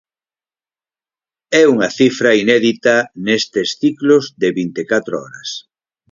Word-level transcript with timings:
É 1.61 1.63
unha 1.73 1.89
cifra 1.99 2.31
inédita 2.43 2.95
nestes 3.25 3.67
ciclos 3.79 4.23
de 4.41 4.49
vinte 4.59 4.79
e 4.83 4.85
catro 4.93 5.13
horas. 5.21 5.49